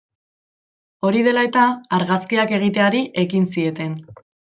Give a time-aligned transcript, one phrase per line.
[1.09, 1.65] Hori dela eta,
[1.97, 3.95] argazkiak egiteari ekin zieten.